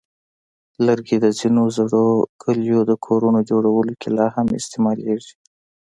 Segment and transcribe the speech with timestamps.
[0.85, 2.07] لرګي د ځینو زړو
[2.41, 5.33] کلیو د کورونو جوړولو کې لا هم استعمالېږي.